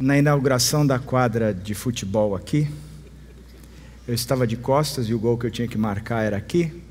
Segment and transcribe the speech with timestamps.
[0.00, 2.66] na inauguração da quadra de futebol aqui.
[4.08, 6.82] Eu estava de costas e o gol que eu tinha que marcar era aqui.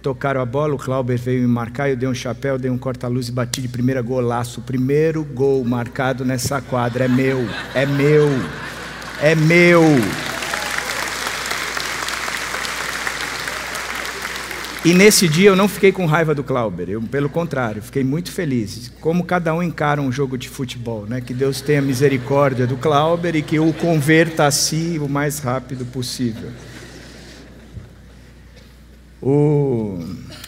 [0.00, 3.28] Tocaram a bola, o Clauber veio me marcar, eu dei um chapéu, dei um corta-luz
[3.28, 4.60] e bati de primeira golaço.
[4.60, 7.38] O primeiro gol marcado nessa quadra é meu,
[7.74, 8.28] é meu,
[9.20, 9.82] é meu.
[14.84, 18.32] E nesse dia eu não fiquei com raiva do Clauber, eu, pelo contrário, fiquei muito
[18.32, 18.90] feliz.
[19.00, 21.20] Como cada um encara um jogo de futebol, né?
[21.20, 25.84] Que Deus tenha misericórdia do Clauber e que o converta a si o mais rápido
[25.84, 26.50] possível.
[29.22, 30.00] O...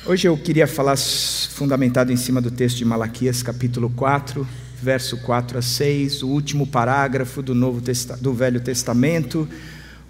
[0.04, 4.44] Hoje eu queria falar fundamentado em cima do texto de Malaquias, capítulo 4,
[4.82, 8.16] verso 4 a 6, o último parágrafo do, Novo Testa...
[8.16, 9.48] do Velho Testamento,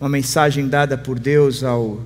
[0.01, 2.01] uma mensagem dada por Deus ao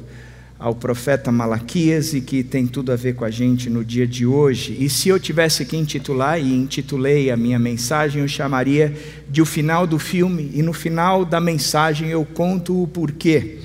[0.58, 4.26] ao profeta Malaquias e que tem tudo a ver com a gente no dia de
[4.26, 4.76] hoje.
[4.80, 8.92] E se eu tivesse que intitular, e intitulei a minha mensagem, eu chamaria
[9.30, 13.58] de o final do filme, e no final da mensagem eu conto o porquê.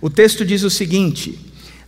[0.00, 1.38] O texto diz o seguinte: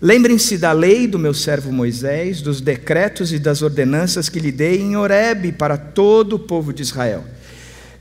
[0.03, 4.81] Lembrem-se da lei do meu servo Moisés, dos decretos e das ordenanças que lhe dei
[4.81, 7.25] em Horebe para todo o povo de Israel.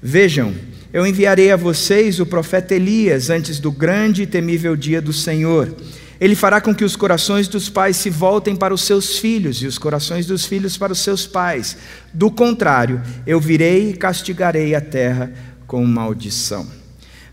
[0.01, 0.53] Vejam,
[0.91, 5.73] eu enviarei a vocês o profeta Elias antes do grande e temível dia do Senhor.
[6.19, 9.67] Ele fará com que os corações dos pais se voltem para os seus filhos e
[9.67, 11.77] os corações dos filhos para os seus pais.
[12.13, 15.31] Do contrário, eu virei e castigarei a terra
[15.65, 16.67] com maldição.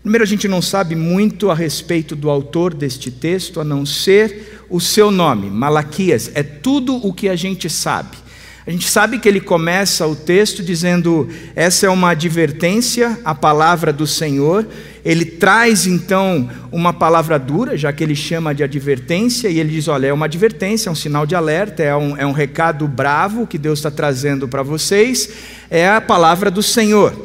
[0.01, 4.63] Primeiro, a gente não sabe muito a respeito do autor deste texto, a não ser
[4.69, 6.31] o seu nome, Malaquias.
[6.33, 8.15] É tudo o que a gente sabe.
[8.67, 13.93] A gente sabe que ele começa o texto dizendo: essa é uma advertência, a palavra
[13.93, 14.67] do Senhor.
[15.05, 19.87] Ele traz então uma palavra dura, já que ele chama de advertência, e ele diz:
[19.87, 23.47] olha, é uma advertência, é um sinal de alerta, é um, é um recado bravo
[23.47, 25.29] que Deus está trazendo para vocês,
[25.69, 27.15] é a palavra do Senhor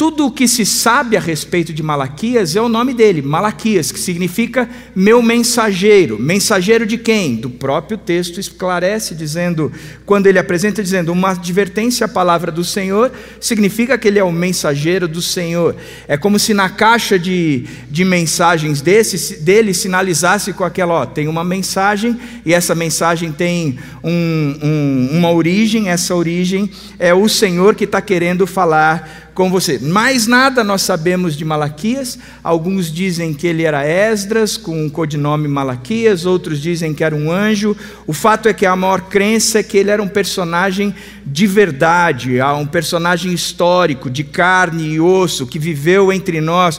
[0.00, 4.00] tudo o que se sabe a respeito de Malaquias é o nome dele, Malaquias, que
[4.00, 6.18] significa meu mensageiro.
[6.18, 7.36] Mensageiro de quem?
[7.36, 9.70] Do próprio texto esclarece, dizendo,
[10.06, 14.32] quando ele apresenta, dizendo, uma advertência à palavra do Senhor, significa que ele é o
[14.32, 15.76] mensageiro do Senhor.
[16.08, 21.28] É como se na caixa de, de mensagens desse, dele sinalizasse com aquela, ó, tem
[21.28, 27.74] uma mensagem, e essa mensagem tem um, um, uma origem, essa origem é o Senhor
[27.74, 29.78] que está querendo falar com você.
[29.78, 32.18] Mais nada nós sabemos de Malaquias.
[32.44, 37.32] Alguns dizem que ele era Esdras, com o codinome Malaquias, outros dizem que era um
[37.32, 37.74] anjo.
[38.06, 42.38] O fato é que a maior crença é que ele era um personagem de verdade,
[42.42, 46.78] um personagem histórico, de carne e osso, que viveu entre nós,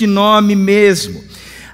[0.00, 1.24] de nome mesmo.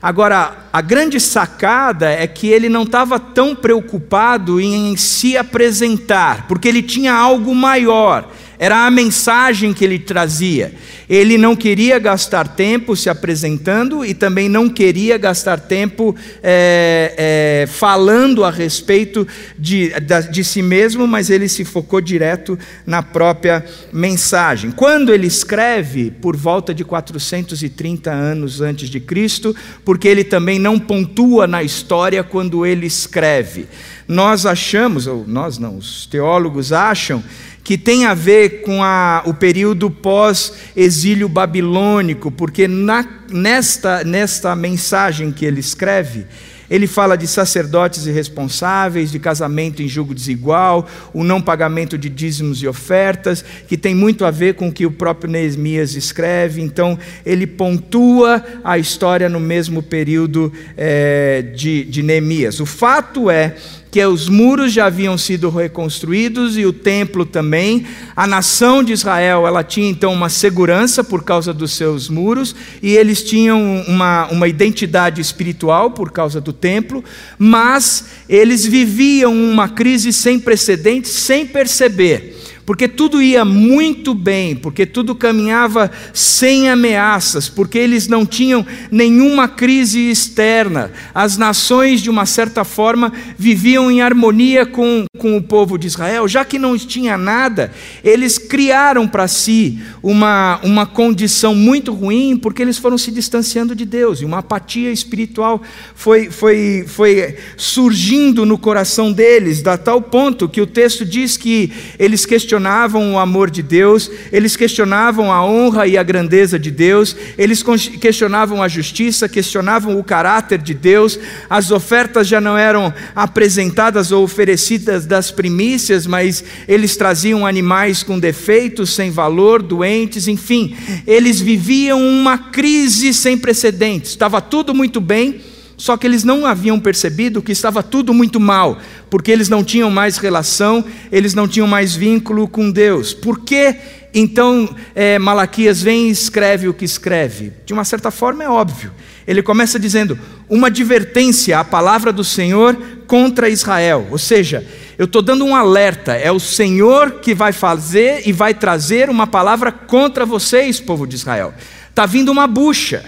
[0.00, 6.68] Agora, a grande sacada é que ele não estava tão preocupado em se apresentar, porque
[6.68, 8.26] ele tinha algo maior
[8.60, 10.74] era a mensagem que ele trazia.
[11.08, 17.66] Ele não queria gastar tempo se apresentando e também não queria gastar tempo é, é,
[17.66, 19.26] falando a respeito
[19.58, 19.90] de,
[20.30, 24.70] de si mesmo, mas ele se focou direto na própria mensagem.
[24.70, 29.56] Quando ele escreve, por volta de 430 anos antes de Cristo,
[29.86, 33.66] porque ele também não pontua na história quando ele escreve.
[34.06, 37.24] Nós achamos, ou nós não, os teólogos acham,
[37.70, 45.30] que tem a ver com a, o período pós-exílio babilônico, porque na, nesta, nesta mensagem
[45.30, 46.26] que ele escreve,
[46.68, 52.60] ele fala de sacerdotes irresponsáveis, de casamento em julgo desigual, o não pagamento de dízimos
[52.60, 56.60] e ofertas, que tem muito a ver com o que o próprio Neemias escreve.
[56.60, 62.58] Então, ele pontua a história no mesmo período é, de, de Neemias.
[62.58, 63.54] O fato é
[63.90, 67.86] que os muros já haviam sido reconstruídos e o templo também.
[68.14, 72.96] A nação de Israel, ela tinha então uma segurança por causa dos seus muros e
[72.96, 77.04] eles tinham uma, uma identidade espiritual por causa do templo,
[77.38, 84.86] mas eles viviam uma crise sem precedentes sem perceber porque tudo ia muito bem, porque
[84.86, 90.92] tudo caminhava sem ameaças, porque eles não tinham nenhuma crise externa.
[91.14, 96.28] As nações, de uma certa forma, viviam em harmonia com, com o povo de Israel.
[96.28, 97.72] Já que não tinha nada,
[98.04, 103.84] eles criaram para si uma, uma condição muito ruim, porque eles foram se distanciando de
[103.84, 105.60] Deus, e uma apatia espiritual
[105.94, 111.72] foi, foi, foi surgindo no coração deles, a tal ponto que o texto diz que
[111.98, 116.68] eles questionaram questionavam o amor de Deus, eles questionavam a honra e a grandeza de
[116.68, 117.62] Deus, eles
[118.00, 121.16] questionavam a justiça, questionavam o caráter de Deus,
[121.48, 128.18] as ofertas já não eram apresentadas ou oferecidas das primícias, mas eles traziam animais com
[128.18, 130.76] defeitos, sem valor, doentes, enfim,
[131.06, 135.40] eles viviam uma crise sem precedentes, estava tudo muito bem
[135.80, 138.78] só que eles não haviam percebido que estava tudo muito mal,
[139.08, 143.14] porque eles não tinham mais relação, eles não tinham mais vínculo com Deus.
[143.14, 143.76] Por que
[144.12, 147.54] então é, Malaquias vem e escreve o que escreve?
[147.64, 148.92] De uma certa forma é óbvio.
[149.26, 150.18] Ele começa dizendo
[150.50, 152.76] uma advertência à palavra do Senhor
[153.06, 154.62] contra Israel, ou seja,
[154.98, 159.26] eu estou dando um alerta, é o Senhor que vai fazer e vai trazer uma
[159.26, 161.54] palavra contra vocês, povo de Israel.
[161.88, 163.02] Está vindo uma bucha.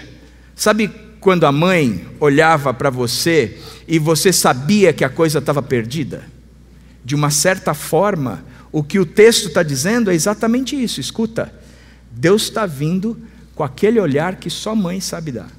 [0.55, 6.25] Sabe quando a mãe olhava para você e você sabia que a coisa estava perdida?
[7.03, 8.43] De uma certa forma,
[8.73, 10.99] o que o texto está dizendo é exatamente isso.
[10.99, 11.53] Escuta,
[12.11, 13.17] Deus está vindo
[13.55, 15.49] com aquele olhar que só mãe sabe dar.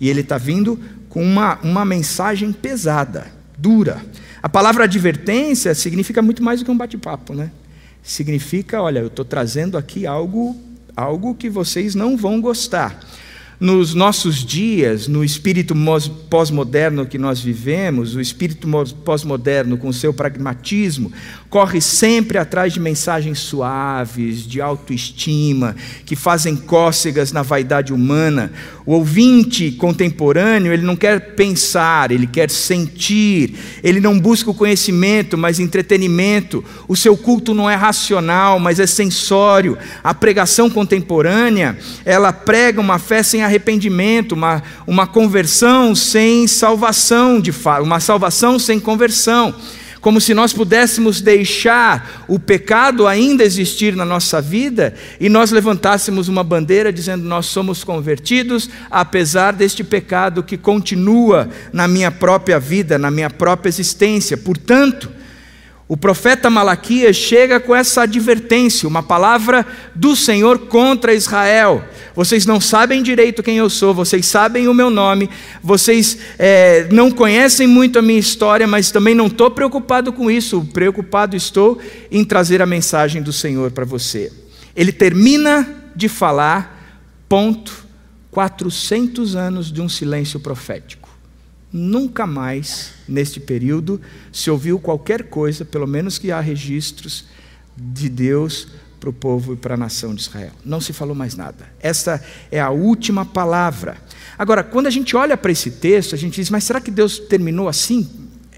[0.00, 4.04] E Ele está vindo com uma, uma mensagem pesada, dura.
[4.42, 7.52] A palavra advertência significa muito mais do que um bate-papo, né?
[8.02, 10.56] Significa, olha, eu estou trazendo aqui algo,
[10.96, 12.98] algo que vocês não vão gostar
[13.58, 15.74] nos nossos dias, no espírito
[16.28, 18.68] pós-moderno que nós vivemos, o espírito
[19.04, 21.10] pós-moderno com seu pragmatismo,
[21.48, 25.74] corre sempre atrás de mensagens suaves, de autoestima,
[26.04, 28.52] que fazem cócegas na vaidade humana.
[28.84, 35.38] O ouvinte contemporâneo, ele não quer pensar, ele quer sentir, ele não busca o conhecimento,
[35.38, 36.62] mas entretenimento.
[36.86, 39.78] O seu culto não é racional, mas é sensório.
[40.04, 47.52] A pregação contemporânea, ela prega uma fé sem arrependimento, uma, uma conversão sem salvação, de
[47.52, 49.54] fato, uma salvação sem conversão
[50.06, 56.28] como se nós pudéssemos deixar o pecado ainda existir na nossa vida e nós levantássemos
[56.28, 62.96] uma bandeira dizendo nós somos convertidos, apesar deste pecado que continua na minha própria vida,
[62.96, 64.36] na minha própria existência.
[64.36, 65.10] Portanto,
[65.88, 71.84] o profeta Malaquias chega com essa advertência, uma palavra do Senhor contra Israel.
[72.12, 75.30] Vocês não sabem direito quem eu sou, vocês sabem o meu nome,
[75.62, 80.68] vocês é, não conhecem muito a minha história, mas também não estou preocupado com isso.
[80.72, 81.80] Preocupado estou
[82.10, 84.32] em trazer a mensagem do Senhor para você.
[84.74, 86.98] Ele termina de falar,
[87.28, 87.86] ponto,
[88.32, 91.05] 400 anos de um silêncio profético.
[91.72, 94.00] Nunca mais, neste período,
[94.32, 97.26] se ouviu qualquer coisa, pelo menos que há registros,
[97.76, 98.68] de Deus
[98.98, 100.52] para o povo e para a nação de Israel.
[100.64, 101.66] Não se falou mais nada.
[101.80, 103.98] Essa é a última palavra.
[104.38, 107.18] Agora, quando a gente olha para esse texto, a gente diz, mas será que Deus
[107.18, 108.08] terminou assim?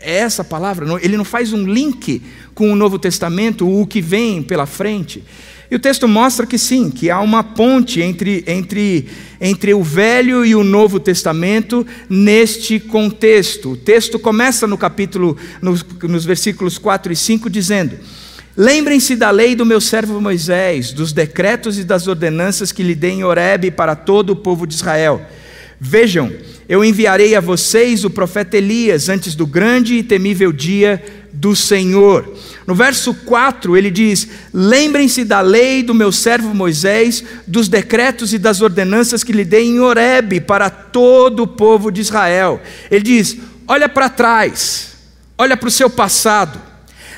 [0.01, 0.87] É essa palavra?
[1.03, 2.23] Ele não faz um link
[2.55, 5.25] com o Novo Testamento, o que vem pela frente?
[5.71, 9.07] E o texto mostra que sim, que há uma ponte entre, entre,
[9.39, 13.73] entre o Velho e o Novo Testamento neste contexto.
[13.73, 17.99] O texto começa no capítulo, nos, nos versículos 4 e 5, dizendo:
[18.57, 23.13] Lembrem-se da lei do meu servo Moisés, dos decretos e das ordenanças que lhe dei
[23.13, 25.21] em Horebe para todo o povo de Israel.
[25.79, 26.33] Vejam,
[26.69, 32.33] eu enviarei a vocês o profeta Elias antes do grande e temível dia do Senhor.
[32.67, 38.39] No verso 4 ele diz: Lembrem-se da lei do meu servo Moisés, dos decretos e
[38.39, 42.61] das ordenanças que lhe dei em Horebe para todo o povo de Israel.
[42.91, 43.37] Ele diz:
[43.67, 44.97] Olha para trás,
[45.37, 46.69] olha para o seu passado.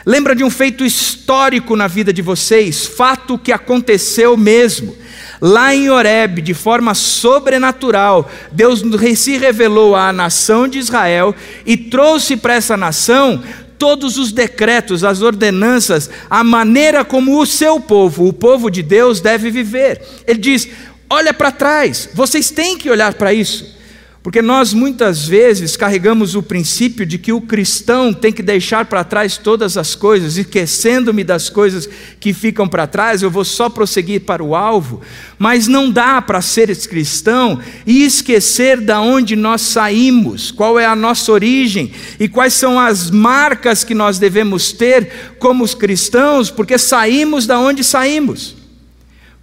[0.06, 4.96] Lembra de um feito histórico na vida de vocês, fato que aconteceu mesmo.
[5.40, 8.82] Lá em Horeb, de forma sobrenatural, Deus
[9.16, 13.42] se revelou à nação de Israel e trouxe para essa nação
[13.80, 19.20] todos os decretos, as ordenanças, a maneira como o seu povo, o povo de Deus,
[19.20, 20.02] deve viver.
[20.26, 20.68] Ele diz:
[21.08, 23.79] olha para trás, vocês têm que olhar para isso.
[24.22, 29.02] Porque nós muitas vezes carregamos o princípio de que o cristão tem que deixar para
[29.02, 31.88] trás todas as coisas, esquecendo-me das coisas
[32.20, 35.00] que ficam para trás, eu vou só prosseguir para o alvo.
[35.38, 40.94] Mas não dá para ser cristão e esquecer da onde nós saímos, qual é a
[40.94, 46.76] nossa origem e quais são as marcas que nós devemos ter como os cristãos, porque
[46.76, 48.59] saímos da onde saímos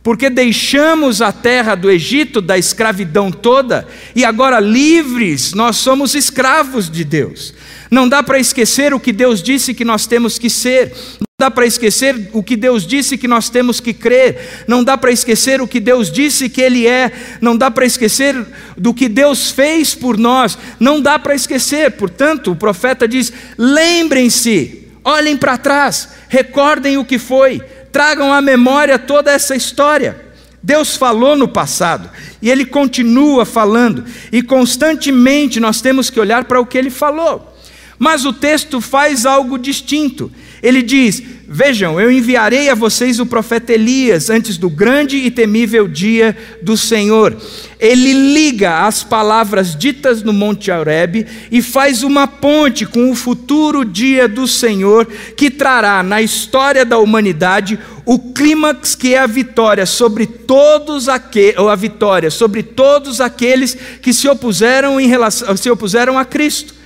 [0.08, 3.86] porque deixamos a terra do Egito, da escravidão toda,
[4.16, 7.54] e agora livres, nós somos escravos de Deus.
[7.92, 11.52] Não dá para esquecer o que Deus disse que nós temos que ser, não dá
[11.52, 15.60] para esquecer o que Deus disse que nós temos que crer, não dá para esquecer
[15.60, 17.12] o que Deus disse que Ele é,
[17.42, 18.34] não dá para esquecer
[18.78, 21.92] do que Deus fez por nós, não dá para esquecer.
[21.92, 27.62] Portanto, o profeta diz: lembrem-se Olhem para trás, recordem o que foi,
[27.98, 30.24] tragam à memória toda essa história.
[30.62, 36.60] Deus falou no passado e Ele continua falando, e constantemente nós temos que olhar para
[36.60, 37.58] o que Ele falou.
[37.98, 40.32] Mas o texto faz algo distinto.
[40.62, 45.88] Ele diz: Vejam, eu enviarei a vocês o profeta Elias antes do grande e temível
[45.88, 47.38] dia do Senhor.
[47.80, 53.86] Ele liga as palavras ditas no Monte Horebe e faz uma ponte com o futuro
[53.86, 55.06] dia do Senhor
[55.38, 61.58] que trará na história da humanidade o clímax que é a vitória sobre todos aqueles,
[61.58, 66.77] ou a vitória sobre todos aqueles que se opuseram em relação, se opuseram a Cristo.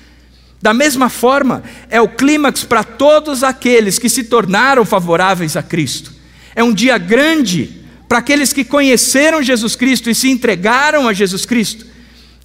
[0.62, 6.14] Da mesma forma, é o clímax para todos aqueles que se tornaram favoráveis a Cristo.
[6.56, 11.46] É um dia grande para aqueles que conheceram Jesus Cristo e se entregaram a Jesus
[11.46, 11.86] Cristo.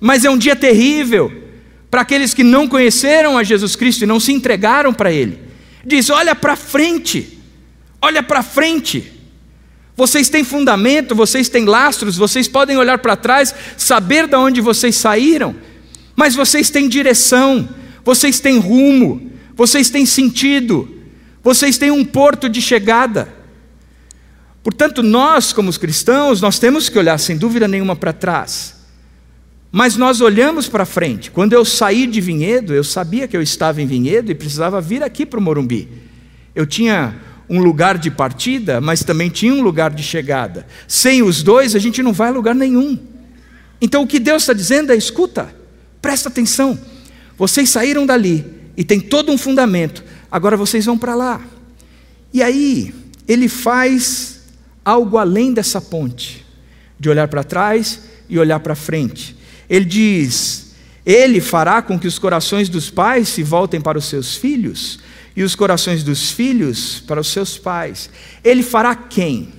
[0.01, 1.31] Mas é um dia terrível
[1.91, 5.39] para aqueles que não conheceram a Jesus Cristo e não se entregaram para Ele.
[5.85, 7.39] Diz: olha para frente,
[8.01, 9.13] olha para frente.
[9.95, 14.95] Vocês têm fundamento, vocês têm lastros, vocês podem olhar para trás, saber de onde vocês
[14.95, 15.57] saíram,
[16.15, 17.67] mas vocês têm direção
[18.07, 20.89] vocês têm rumo, vocês têm sentido,
[21.43, 23.35] vocês têm um porto de chegada.
[24.63, 28.77] Portanto, nós, como os cristãos, nós temos que olhar sem dúvida nenhuma para trás.
[29.73, 31.33] Mas nós olhamos para frente.
[31.33, 35.03] Quando eu saí de Vinhedo, eu sabia que eu estava em Vinhedo e precisava vir
[35.03, 35.89] aqui para o Morumbi.
[36.55, 37.17] Eu tinha
[37.51, 40.65] um lugar de partida, mas também tinha um lugar de chegada.
[40.87, 42.97] Sem os dois, a gente não vai a lugar nenhum.
[43.81, 45.53] Então, o que Deus está dizendo é: escuta,
[46.01, 46.79] presta atenção.
[47.37, 48.45] Vocês saíram dali
[48.77, 51.41] e tem todo um fundamento, agora vocês vão para lá.
[52.33, 52.95] E aí,
[53.27, 54.41] ele faz
[54.85, 56.45] algo além dessa ponte,
[56.99, 59.37] de olhar para trás e olhar para frente.
[59.69, 60.75] Ele diz:
[61.05, 65.01] Ele fará com que os corações dos pais se voltem para os seus filhos
[65.35, 68.09] e os corações dos filhos para os seus pais.
[68.43, 69.51] Ele fará quem?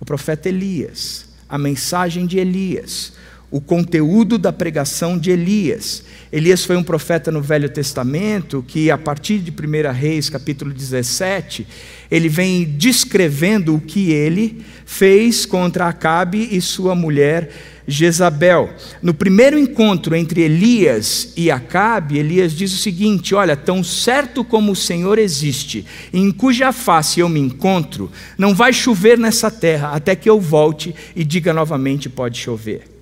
[0.00, 3.12] O profeta Elias, a mensagem de Elias,
[3.50, 6.04] o conteúdo da pregação de Elias.
[6.30, 11.66] Elias foi um profeta no Velho Testamento que, a partir de 1 Reis, capítulo 17,
[12.10, 17.50] ele vem descrevendo o que ele fez contra Acabe e sua mulher
[17.86, 18.68] Jezabel.
[19.02, 24.72] No primeiro encontro entre Elias e Acabe, Elias diz o seguinte: Olha, tão certo como
[24.72, 30.14] o Senhor existe, em cuja face eu me encontro, não vai chover nessa terra até
[30.14, 32.97] que eu volte e diga novamente: pode chover.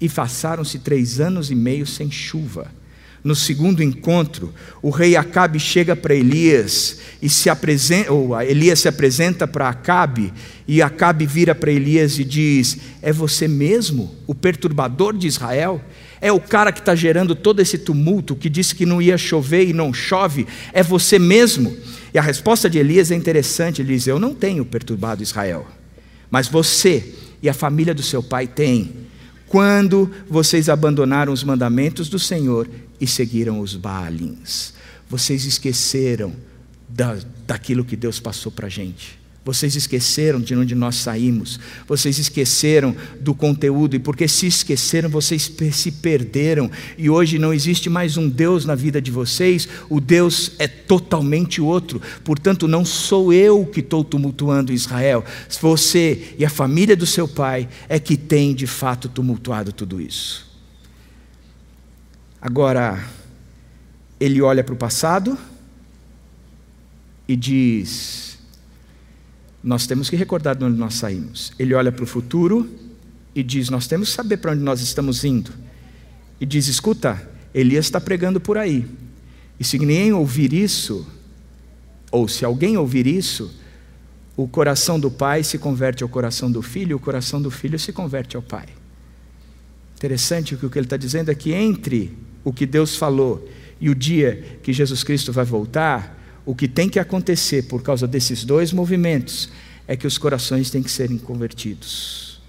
[0.00, 2.70] E passaram-se três anos e meio sem chuva.
[3.22, 8.88] No segundo encontro, o rei Acabe chega para Elias e se apresenta, ou Elias se
[8.88, 10.32] apresenta para Acabe,
[10.68, 15.82] e Acabe vira para Elias e diz: É você mesmo, o perturbador de Israel?
[16.20, 19.68] É o cara que está gerando todo esse tumulto, que disse que não ia chover
[19.68, 20.46] e não chove?
[20.72, 21.76] É você mesmo?
[22.14, 25.66] E a resposta de Elias é interessante: ele diz: Eu não tenho perturbado Israel,
[26.30, 29.07] mas você e a família do seu pai têm
[29.48, 32.68] quando vocês abandonaram os mandamentos do Senhor
[33.00, 34.72] e seguiram os Baalins.
[35.08, 36.32] Vocês esqueceram
[36.88, 39.17] da, daquilo que Deus passou para a gente.
[39.48, 45.50] Vocês esqueceram de onde nós saímos, vocês esqueceram do conteúdo, e porque se esqueceram, vocês
[45.72, 50.52] se perderam, e hoje não existe mais um Deus na vida de vocês, o Deus
[50.58, 55.24] é totalmente outro, portanto, não sou eu que estou tumultuando Israel,
[55.62, 60.46] você e a família do seu pai é que tem de fato tumultuado tudo isso.
[62.38, 63.02] Agora,
[64.20, 65.38] ele olha para o passado
[67.26, 68.27] e diz:
[69.62, 71.52] nós temos que recordar de onde nós saímos.
[71.58, 72.68] Ele olha para o futuro
[73.34, 75.50] e diz: Nós temos que saber para onde nós estamos indo.
[76.40, 78.86] E diz: Escuta, Elias está pregando por aí.
[79.58, 81.06] E se ninguém ouvir isso,
[82.10, 83.52] ou se alguém ouvir isso,
[84.36, 87.78] o coração do pai se converte ao coração do filho, e o coração do filho
[87.78, 88.66] se converte ao pai.
[89.96, 93.48] Interessante que o que ele está dizendo é que entre o que Deus falou
[93.80, 96.17] e o dia que Jesus Cristo vai voltar,
[96.48, 99.50] o que tem que acontecer por causa desses dois movimentos
[99.86, 102.40] é que os corações têm que serem convertidos.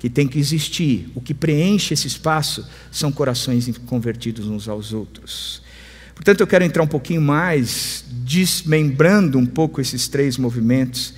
[0.00, 1.08] Que tem que existir.
[1.14, 5.62] O que preenche esse espaço são corações convertidos uns aos outros.
[6.12, 11.14] Portanto, eu quero entrar um pouquinho mais, desmembrando um pouco esses três movimentos,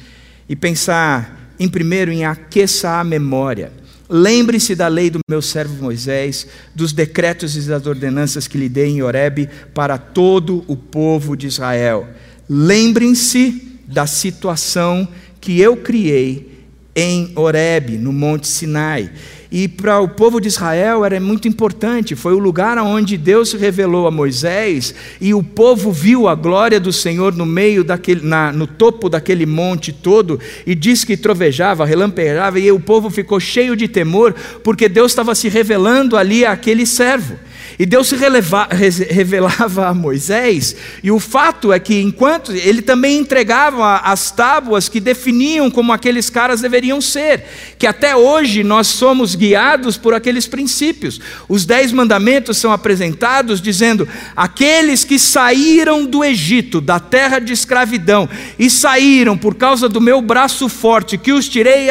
[0.46, 3.72] e pensar, em primeiro, em aqueça a memória.
[4.08, 8.86] Lembre-se da lei do meu servo Moisés, dos decretos e das ordenanças que lhe dei
[8.86, 12.06] em Horebe para todo o povo de Israel.
[12.48, 15.08] Lembrem-se da situação
[15.40, 16.56] que eu criei
[16.94, 19.10] em Horebe, no Monte Sinai.
[19.58, 23.56] E para o povo de Israel era muito importante, foi o lugar onde Deus se
[23.56, 28.52] revelou a Moisés e o povo viu a glória do Senhor no meio daquele, na,
[28.52, 33.74] no topo daquele monte todo e diz que trovejava, relampejava e o povo ficou cheio
[33.74, 37.38] de temor porque Deus estava se revelando ali àquele servo.
[37.78, 43.18] E Deus se releva, revelava a Moisés, e o fato é que, enquanto ele também
[43.18, 47.44] entregava as tábuas que definiam como aqueles caras deveriam ser,
[47.78, 51.20] que até hoje nós somos guiados por aqueles princípios.
[51.48, 58.28] Os dez mandamentos são apresentados dizendo: aqueles que saíram do Egito, da terra de escravidão,
[58.58, 61.88] e saíram por causa do meu braço forte, que os tirei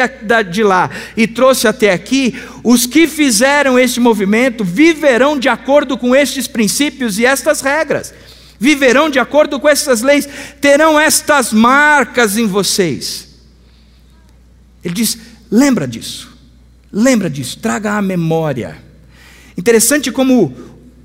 [0.50, 2.34] de lá e trouxe até aqui,
[2.68, 8.12] os que fizeram este movimento viverão de acordo com estes princípios e estas regras,
[8.58, 10.28] viverão de acordo com estas leis,
[10.60, 13.28] terão estas marcas em vocês.
[14.82, 15.16] Ele diz:
[15.48, 16.36] lembra disso,
[16.92, 18.78] lembra disso, traga a memória.
[19.56, 20.52] Interessante como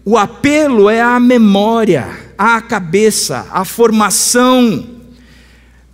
[0.04, 4.98] o apelo é a memória, a cabeça, a formação.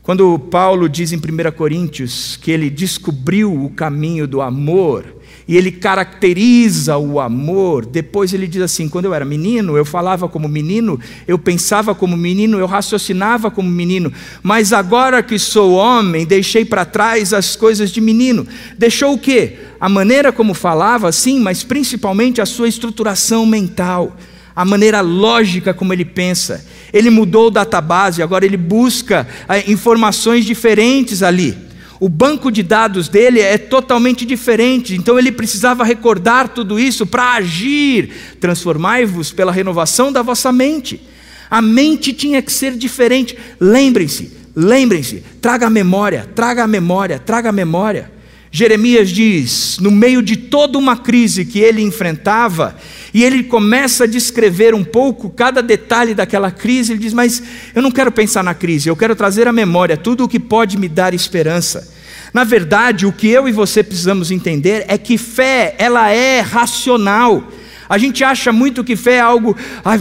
[0.01, 5.16] Quando Paulo diz em 1 Coríntios que ele descobriu o caminho do amor,
[5.48, 7.86] e ele caracteriza o amor.
[7.86, 12.18] Depois ele diz assim: quando eu era menino, eu falava como menino, eu pensava como
[12.18, 14.12] menino, eu raciocinava como menino,
[14.44, 18.46] mas agora que sou homem, deixei para trás as coisas de menino.
[18.77, 19.58] Deixou o quê?
[19.80, 24.18] A maneira como falava, sim, mas principalmente a sua estruturação mental,
[24.56, 26.66] a maneira lógica como ele pensa.
[26.92, 31.66] Ele mudou o database, agora ele busca eh, informações diferentes ali.
[32.00, 37.34] O banco de dados dele é totalmente diferente, então ele precisava recordar tudo isso para
[37.34, 38.12] agir.
[38.39, 41.01] Transformai-vos pela renovação da vossa mente.
[41.50, 43.38] A mente tinha que ser diferente.
[43.60, 48.16] Lembrem-se, lembrem-se, traga a memória, traga a memória, traga a memória.
[48.51, 52.75] Jeremias diz, no meio de toda uma crise que ele enfrentava,
[53.13, 56.94] e ele começa a descrever um pouco cada detalhe daquela crise.
[56.94, 57.42] Ele diz: Mas
[57.74, 60.77] eu não quero pensar na crise, eu quero trazer à memória tudo o que pode
[60.77, 61.96] me dar esperança.
[62.34, 67.51] Na verdade, o que eu e você precisamos entender é que fé, ela é racional.
[67.89, 69.98] A gente acha muito que fé é algo, ah,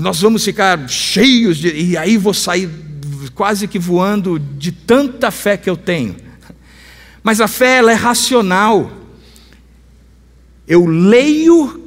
[0.00, 2.68] nós vamos ficar cheios de, e aí vou sair
[3.34, 6.16] quase que voando de tanta fé que eu tenho.
[7.22, 8.90] Mas a fé ela é racional.
[10.66, 11.80] Eu leio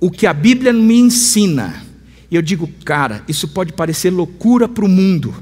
[0.00, 1.82] o que a Bíblia me ensina.
[2.30, 5.34] E eu digo, cara, isso pode parecer loucura para o mundo,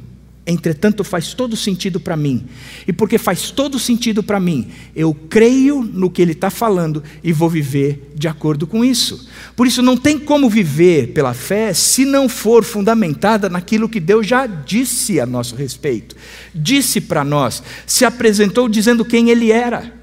[0.46, 2.46] entretanto faz todo sentido para mim.
[2.86, 7.32] E porque faz todo sentido para mim, eu creio no que ele está falando e
[7.32, 9.28] vou viver de acordo com isso.
[9.56, 14.26] Por isso, não tem como viver pela fé se não for fundamentada naquilo que Deus
[14.26, 16.14] já disse a nosso respeito,
[16.54, 19.94] disse para nós, se apresentou dizendo quem ele era.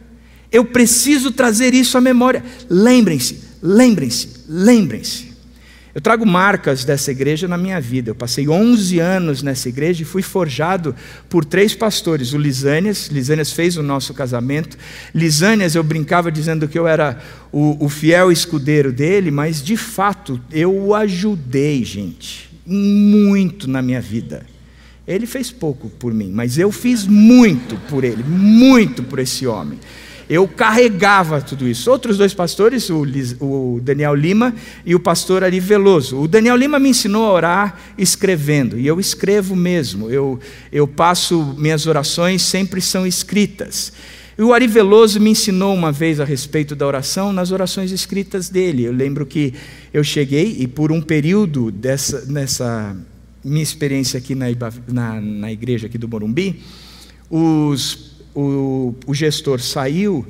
[0.52, 2.44] Eu preciso trazer isso à memória.
[2.70, 5.33] Lembrem-se, Lembrem-se, lembrem-se.
[5.96, 8.10] Eu trago marcas dessa igreja na minha vida.
[8.10, 10.96] Eu passei 11 anos nessa igreja e fui forjado
[11.30, 12.34] por três pastores.
[12.34, 14.76] O Lisânias, Lisânias fez o nosso casamento.
[15.14, 20.42] Lisânias, eu brincava dizendo que eu era o, o fiel escudeiro dele, mas de fato
[20.52, 24.48] eu o ajudei, gente, muito na minha vida.
[25.08, 29.78] Ele fez pouco por mim, mas eu fiz muito por ele, muito por esse homem
[30.30, 31.92] eu carregava tudo isso.
[31.92, 33.02] Outros dois pastores, o,
[33.40, 34.54] o Daniel Lima
[34.86, 36.20] e o pastor Ari Veloso.
[36.20, 40.10] O Daniel Lima me ensinou a orar escrevendo, e eu escrevo mesmo.
[40.10, 40.40] Eu,
[40.72, 43.92] eu passo, minhas orações sempre são escritas.
[44.38, 48.50] E o Ari Veloso me ensinou uma vez a respeito da oração nas orações escritas
[48.50, 48.84] dele.
[48.84, 49.54] Eu lembro que
[49.94, 52.96] eu cheguei e por um período dessa, nessa
[53.44, 54.48] minha experiência aqui na,
[54.88, 56.62] na, na igreja aqui do Morumbi,
[57.30, 60.26] os o, o gestor saiu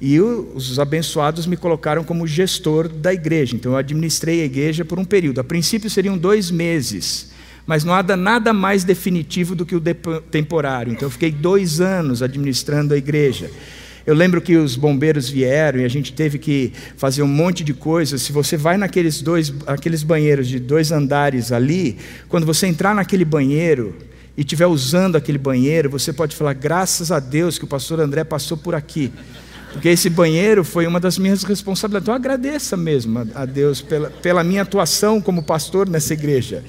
[0.00, 3.56] e os abençoados me colocaram como gestor da igreja.
[3.56, 5.40] Então eu administrei a igreja por um período.
[5.40, 7.30] A princípio seriam dois meses,
[7.66, 9.80] mas não há nada mais definitivo do que o
[10.30, 10.92] temporário.
[10.92, 13.50] Então eu fiquei dois anos administrando a igreja.
[14.06, 17.74] Eu lembro que os bombeiros vieram e a gente teve que fazer um monte de
[17.74, 18.22] coisas.
[18.22, 23.24] Se você vai naqueles dois, aqueles banheiros de dois andares ali, quando você entrar naquele
[23.24, 23.94] banheiro,
[24.38, 28.22] e estiver usando aquele banheiro, você pode falar: graças a Deus que o pastor André
[28.22, 29.12] passou por aqui.
[29.72, 32.04] Porque esse banheiro foi uma das minhas responsabilidades.
[32.04, 36.64] Então agradeça mesmo a Deus pela, pela minha atuação como pastor nessa igreja.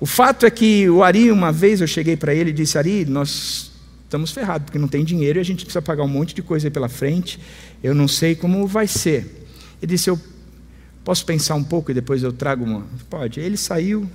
[0.00, 3.04] O fato é que o Ari, uma vez eu cheguei para ele e disse: Ari,
[3.04, 3.72] nós
[4.04, 6.66] estamos ferrados, porque não tem dinheiro e a gente precisa pagar um monte de coisa
[6.66, 7.38] aí pela frente.
[7.82, 9.46] Eu não sei como vai ser.
[9.82, 10.18] Ele disse: Eu
[11.04, 12.86] posso pensar um pouco e depois eu trago uma.
[13.10, 13.38] Pode.
[13.38, 14.08] Ele saiu,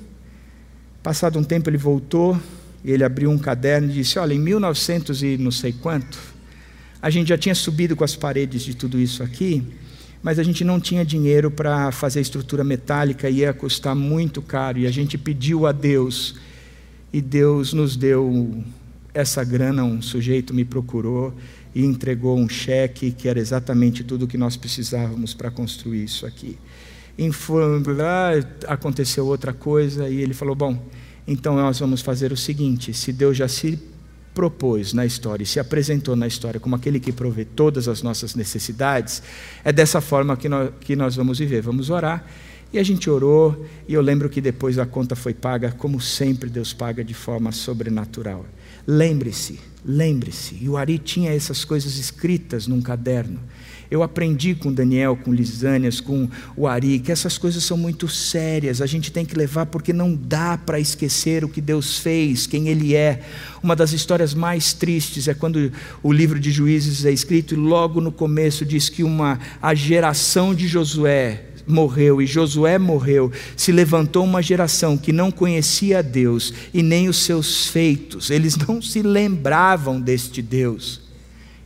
[1.06, 2.36] Passado um tempo ele voltou
[2.85, 6.19] e ele abriu um caderno e disse: Olha, em 1900 e não sei quanto,
[7.01, 9.63] A gente já tinha subido com as paredes de tudo isso aqui,
[10.23, 14.79] mas a gente não tinha dinheiro para fazer a estrutura metálica, ia custar muito caro.
[14.79, 16.35] E a gente pediu a Deus,
[17.11, 18.63] e Deus nos deu
[19.13, 19.83] essa grana.
[19.83, 21.33] Um sujeito me procurou
[21.75, 26.25] e entregou um cheque que era exatamente tudo o que nós precisávamos para construir isso
[26.25, 26.57] aqui.
[27.17, 27.29] E
[27.95, 28.31] lá
[28.67, 30.83] aconteceu outra coisa, e ele falou: Bom,
[31.27, 33.79] então nós vamos fazer o seguinte: se Deus já se
[34.33, 39.23] propôs na história se apresentou na história como aquele que provê todas as nossas necessidades,
[39.63, 41.61] é dessa forma que nós, que nós vamos viver.
[41.61, 42.25] Vamos orar.
[42.73, 46.49] E a gente orou, e eu lembro que depois a conta foi paga, como sempre
[46.49, 48.45] Deus paga de forma sobrenatural.
[48.85, 53.39] Lembre-se, lembre-se, e o Ari tinha essas coisas escritas num caderno.
[53.89, 58.81] Eu aprendi com Daniel, com Lisânias, com o Ari, que essas coisas são muito sérias,
[58.81, 62.67] a gente tem que levar porque não dá para esquecer o que Deus fez, quem
[62.67, 63.21] Ele é.
[63.61, 65.71] Uma das histórias mais tristes é quando
[66.01, 70.53] o livro de Juízes é escrito e logo no começo diz que uma, a geração
[70.53, 76.83] de Josué morreu e Josué morreu, se levantou uma geração que não conhecia Deus e
[76.83, 81.04] nem os seus feitos, eles não se lembravam deste Deus.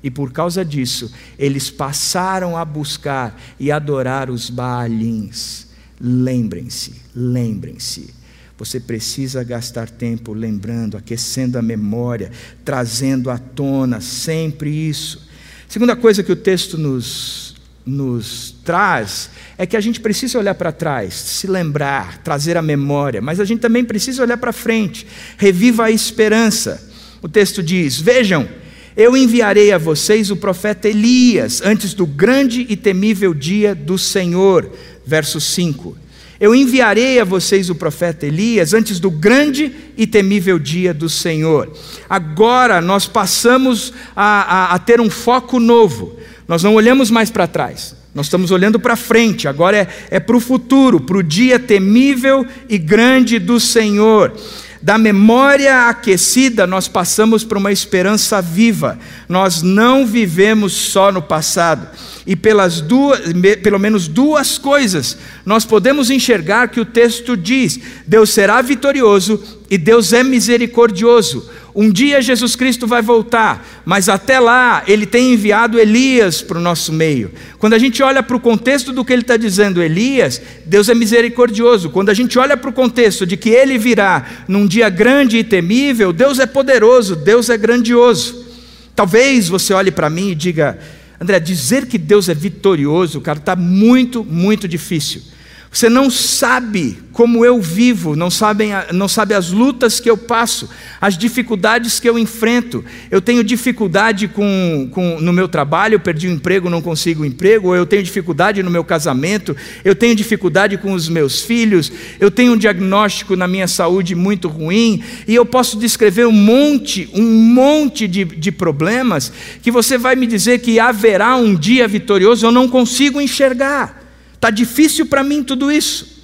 [0.02, 5.68] E por causa disso, eles passaram a buscar e adorar os Baalins.
[6.00, 8.14] Lembrem-se, lembrem-se.
[8.58, 12.32] Você precisa gastar tempo lembrando, aquecendo a memória,
[12.64, 15.28] trazendo à tona sempre isso.
[15.68, 20.72] Segunda coisa que o texto nos, nos traz é que a gente precisa olhar para
[20.72, 25.06] trás, se lembrar, trazer a memória, mas a gente também precisa olhar para frente,
[25.38, 26.90] reviva a esperança.
[27.22, 28.48] O texto diz: Vejam,
[28.96, 34.72] eu enviarei a vocês o profeta Elias antes do grande e temível dia do Senhor.
[35.06, 35.98] Verso 5.
[36.40, 41.70] Eu enviarei a vocês o profeta Elias antes do grande e temível dia do Senhor.
[42.10, 46.18] Agora nós passamos a, a, a ter um foco novo.
[46.48, 50.36] Nós não olhamos mais para trás, nós estamos olhando para frente, agora é, é para
[50.36, 54.34] o futuro, para o dia temível e grande do Senhor.
[54.82, 58.98] Da memória aquecida, nós passamos para uma esperança viva.
[59.28, 61.88] Nós não vivemos só no passado.
[62.26, 63.20] E pelas duas,
[63.62, 69.78] pelo menos duas coisas, nós podemos enxergar que o texto diz: Deus será vitorioso e
[69.78, 71.50] Deus é misericordioso.
[71.82, 76.62] Um dia Jesus Cristo vai voltar, mas até lá ele tem enviado Elias para o
[76.62, 77.32] nosso meio.
[77.58, 80.94] Quando a gente olha para o contexto do que ele está dizendo, Elias, Deus é
[80.94, 81.90] misericordioso.
[81.90, 85.44] Quando a gente olha para o contexto de que ele virá num dia grande e
[85.46, 88.46] temível, Deus é poderoso, Deus é grandioso.
[88.94, 90.78] Talvez você olhe para mim e diga,
[91.18, 95.22] André, dizer que Deus é vitorioso, cara, está muito, muito difícil.
[95.72, 100.68] Você não sabe como eu vivo, não, sabem, não sabe as lutas que eu passo,
[101.00, 102.84] as dificuldades que eu enfrento.
[103.12, 107.68] Eu tenho dificuldade com, com, no meu trabalho, eu perdi o emprego, não consigo emprego,
[107.68, 109.56] ou eu tenho dificuldade no meu casamento,
[109.86, 114.48] eu tenho dificuldade com os meus filhos, eu tenho um diagnóstico na minha saúde muito
[114.48, 120.16] ruim, e eu posso descrever um monte, um monte de, de problemas que você vai
[120.16, 124.09] me dizer que haverá um dia vitorioso, eu não consigo enxergar.
[124.40, 126.24] Está difícil para mim tudo isso.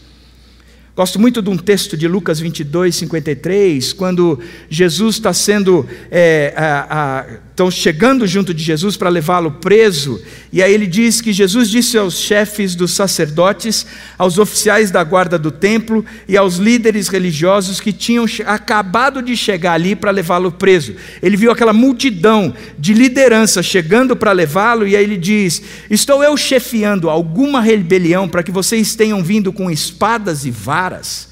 [0.96, 7.20] Gosto muito de um texto de Lucas 22, 53, quando Jesus está sendo, é, a,
[7.20, 7.26] a,
[7.56, 11.98] estão chegando junto de Jesus para levá-lo preso, e aí ele diz que Jesus disse
[11.98, 13.86] aos chefes dos sacerdotes,
[14.18, 19.72] aos oficiais da guarda do templo e aos líderes religiosos que tinham acabado de chegar
[19.72, 20.96] ali para levá-lo preso.
[21.24, 26.36] Ele viu aquela multidão de liderança chegando para levá-lo, e aí ele diz: Estou eu
[26.36, 31.30] chefiando alguma rebelião para que vocês tenham vindo com espadas e varas?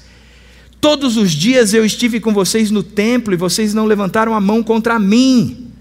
[0.80, 4.62] Todos os dias eu estive com vocês no templo e vocês não levantaram a mão
[4.62, 5.73] contra mim.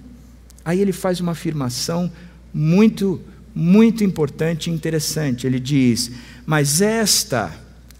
[0.66, 2.12] Aí ele faz uma afirmação
[2.54, 3.22] muito,
[3.54, 5.46] muito importante e interessante.
[5.46, 6.12] Ele diz:
[6.46, 7.54] Mas esta,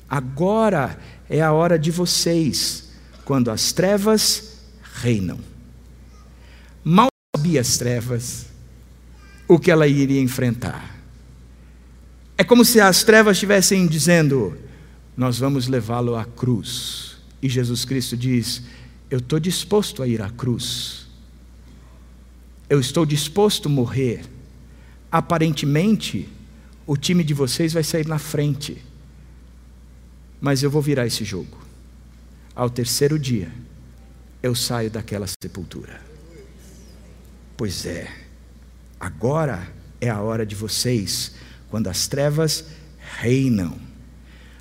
[0.10, 0.98] agora
[1.30, 2.92] é a hora de vocês,
[3.26, 4.60] quando as trevas
[5.02, 5.40] reinam.
[6.84, 8.46] Mal sabia as trevas
[9.48, 10.94] o que ela iria enfrentar.
[12.38, 14.58] É como se as trevas estivessem dizendo:
[15.16, 17.18] nós vamos levá-lo à cruz.
[17.42, 18.64] E Jesus Cristo diz:
[19.10, 21.03] Eu estou disposto a ir à cruz.
[22.74, 24.22] Eu estou disposto a morrer.
[25.12, 26.28] Aparentemente,
[26.88, 28.84] o time de vocês vai sair na frente.
[30.42, 31.56] Mas eu vou virar esse jogo.
[32.56, 33.52] Ao terceiro dia,
[34.42, 36.02] eu saio daquela sepultura.
[37.56, 38.12] Pois é,
[39.00, 41.36] agora é a hora de vocês,
[41.70, 42.66] quando as trevas
[43.20, 43.78] reinam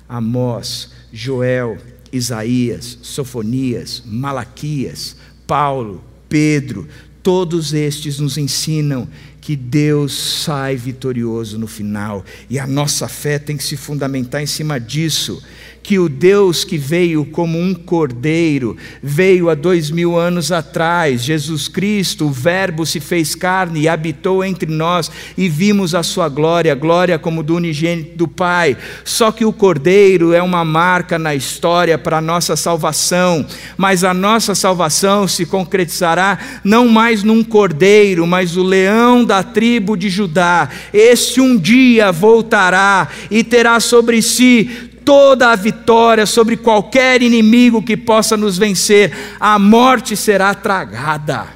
[0.07, 1.79] Amós, Joel,
[2.11, 5.15] Isaías, Sofonias, Malaquias,
[5.47, 6.87] Paulo, Pedro,
[7.23, 9.07] Todos estes nos ensinam
[9.43, 10.13] que Deus
[10.45, 15.43] sai vitorioso no final, e a nossa fé tem que se fundamentar em cima disso.
[15.83, 21.67] Que o Deus que veio como um cordeiro, veio há dois mil anos atrás, Jesus
[21.67, 26.73] Cristo, o Verbo se fez carne e habitou entre nós, e vimos a sua glória,
[26.73, 28.77] glória como do unigênito do Pai.
[29.03, 34.13] Só que o cordeiro é uma marca na história para a nossa salvação, mas a
[34.13, 40.69] nossa salvação se concretizará não mais num cordeiro, mas o leão da tribo de Judá.
[40.93, 44.69] Este um dia voltará e terá sobre si
[45.05, 51.47] toda a vitória sobre qualquer inimigo que possa nos vencer, a morte será tragada.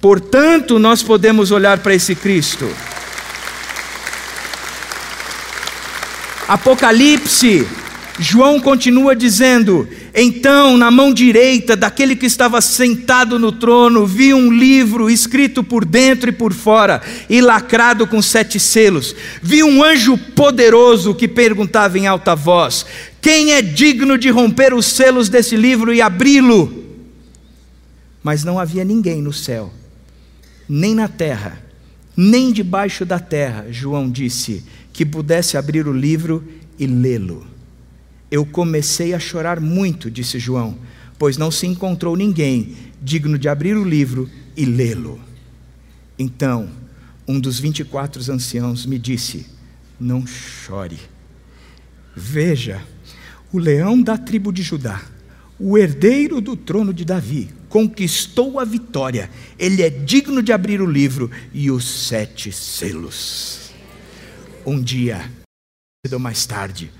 [0.00, 2.68] Portanto, nós podemos olhar para esse Cristo.
[6.46, 7.66] Apocalipse
[8.18, 14.50] João continua dizendo: Então, na mão direita daquele que estava sentado no trono, vi um
[14.50, 19.14] livro escrito por dentro e por fora e lacrado com sete selos.
[19.42, 22.86] Vi um anjo poderoso que perguntava em alta voz:
[23.20, 26.84] Quem é digno de romper os selos desse livro e abri-lo?
[28.22, 29.72] Mas não havia ninguém no céu,
[30.66, 31.62] nem na terra,
[32.16, 36.42] nem debaixo da terra, João disse, que pudesse abrir o livro
[36.78, 37.55] e lê-lo.
[38.30, 40.78] Eu comecei a chorar muito, disse João,
[41.18, 45.20] pois não se encontrou ninguém digno de abrir o livro e lê-lo.
[46.18, 46.68] Então,
[47.28, 49.46] um dos vinte e quatro anciãos me disse:
[49.98, 50.98] Não chore.
[52.14, 52.82] Veja,
[53.52, 55.02] o leão da tribo de Judá,
[55.58, 59.30] o herdeiro do trono de Davi, conquistou a vitória.
[59.58, 63.70] Ele é digno de abrir o livro e os sete selos.
[64.64, 65.30] Um dia,
[66.18, 66.90] mais tarde,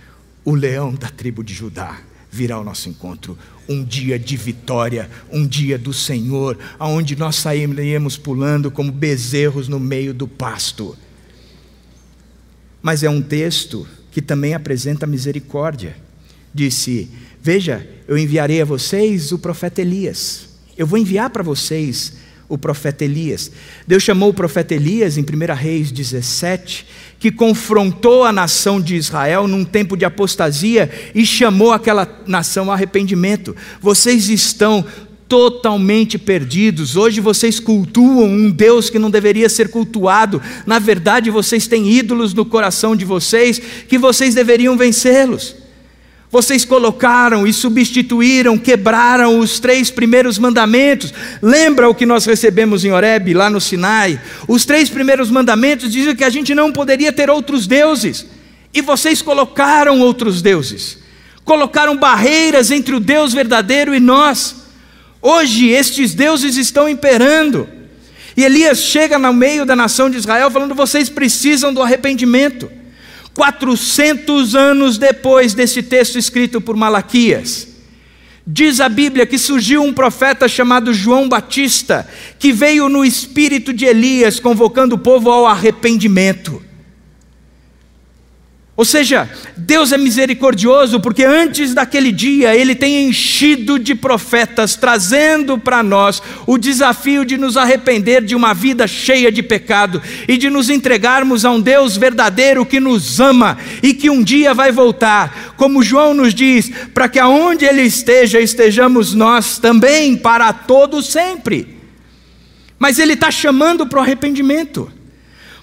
[0.46, 1.98] o leão da tribo de Judá
[2.30, 3.36] virá ao nosso encontro.
[3.68, 9.80] Um dia de vitória, um dia do Senhor, aonde nós saímos pulando como bezerros no
[9.80, 10.96] meio do pasto.
[12.80, 15.96] Mas é um texto que também apresenta misericórdia.
[16.54, 17.10] Disse:
[17.42, 20.48] Veja, eu enviarei a vocês o profeta Elias.
[20.78, 22.12] Eu vou enviar para vocês
[22.48, 23.50] o profeta Elias.
[23.84, 26.86] Deus chamou o profeta Elias em 1 Reis 17
[27.18, 32.72] que confrontou a nação de Israel num tempo de apostasia e chamou aquela nação ao
[32.72, 33.56] arrependimento.
[33.80, 34.84] Vocês estão
[35.28, 36.96] totalmente perdidos.
[36.96, 40.40] Hoje vocês cultuam um Deus que não deveria ser cultuado.
[40.64, 45.65] Na verdade, vocês têm ídolos no coração de vocês que vocês deveriam vencê-los.
[46.30, 51.14] Vocês colocaram e substituíram, quebraram os três primeiros mandamentos.
[51.40, 54.20] Lembra o que nós recebemos em Horeb, lá no Sinai?
[54.48, 58.26] Os três primeiros mandamentos dizem que a gente não poderia ter outros deuses.
[58.74, 60.98] E vocês colocaram outros deuses.
[61.44, 64.56] Colocaram barreiras entre o Deus verdadeiro e nós.
[65.22, 67.68] Hoje estes deuses estão imperando.
[68.36, 72.68] E Elias chega no meio da nação de Israel falando: vocês precisam do arrependimento.
[73.36, 77.68] 400 anos depois desse texto escrito por Malaquias.
[78.46, 83.84] Diz a Bíblia que surgiu um profeta chamado João Batista, que veio no espírito de
[83.84, 86.62] Elias, convocando o povo ao arrependimento.
[88.76, 95.58] Ou seja, Deus é misericordioso porque antes daquele dia Ele tem enchido de profetas, trazendo
[95.58, 100.50] para nós o desafio de nos arrepender de uma vida cheia de pecado e de
[100.50, 105.54] nos entregarmos a um Deus verdadeiro que nos ama e que um dia vai voltar.
[105.56, 111.78] Como João nos diz, para que aonde Ele esteja, estejamos nós também para todo sempre.
[112.78, 114.92] Mas Ele está chamando para o arrependimento.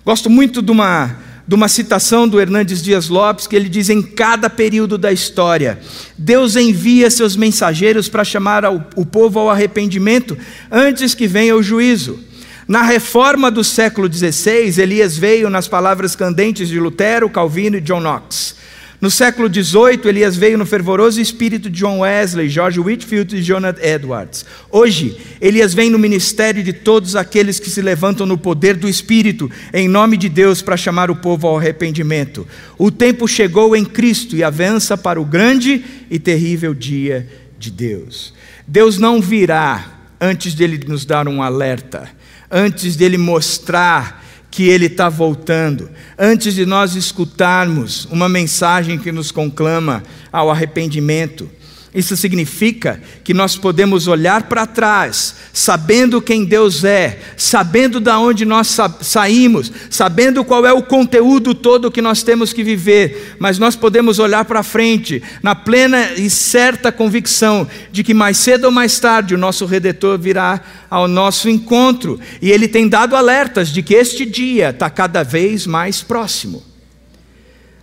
[0.03, 1.15] Gosto muito de uma
[1.47, 5.79] de uma citação do Hernandes Dias Lopes, que ele diz: em cada período da história,
[6.17, 10.37] Deus envia seus mensageiros para chamar o povo ao arrependimento
[10.71, 12.19] antes que venha o juízo.
[12.67, 17.99] Na reforma do século XVI, Elias veio nas palavras candentes de Lutero, Calvino e John
[17.99, 18.55] Knox.
[19.03, 23.81] No século XVIII, Elias veio no fervoroso espírito de John Wesley, George Whitfield e Jonathan
[23.81, 24.45] Edwards.
[24.71, 29.51] Hoje, Elias vem no ministério de todos aqueles que se levantam no poder do Espírito,
[29.73, 32.47] em nome de Deus, para chamar o povo ao arrependimento.
[32.77, 37.27] O tempo chegou em Cristo e avança para o grande e terrível dia
[37.59, 38.33] de Deus.
[38.65, 42.09] Deus não virá antes dele nos dar um alerta,
[42.49, 44.22] antes dele mostrar
[44.53, 51.49] que Ele está voltando, antes de nós escutarmos uma mensagem que nos conclama ao arrependimento.
[51.93, 58.45] Isso significa que nós podemos olhar para trás, sabendo quem Deus é, sabendo de onde
[58.45, 63.59] nós sa saímos, sabendo qual é o conteúdo todo que nós temos que viver, mas
[63.59, 68.71] nós podemos olhar para frente, na plena e certa convicção de que mais cedo ou
[68.71, 73.83] mais tarde o nosso Redentor virá ao nosso encontro, e Ele tem dado alertas de
[73.83, 76.63] que este dia está cada vez mais próximo.